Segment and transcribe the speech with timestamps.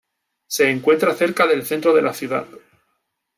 [0.47, 2.47] Se encuentra cerca del centro de la ciudad.